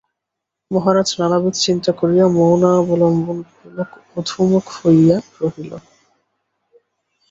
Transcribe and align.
মহারাজ 0.71 1.09
নানাবিধ 1.19 1.55
চিন্তা 1.65 1.91
করিয়া 1.99 2.25
মৌনাবলম্বনপূর্বক 2.35 3.89
অধোমুখ 4.17 4.65
হইয়া 4.77 5.17
রহিল। 5.39 5.71